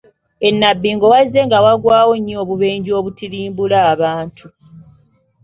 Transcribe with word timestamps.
E 0.47 0.49
Nnabbingo 0.53 1.05
wazzenga 1.13 1.57
wagwawo 1.65 2.13
nnyo 2.19 2.35
obubenje 2.43 2.91
obutirimbula 2.99 3.77
abantu. 3.93 4.45